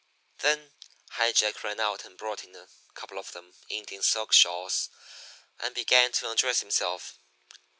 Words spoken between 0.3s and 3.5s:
"Then High Jack ran out and brought in a couple of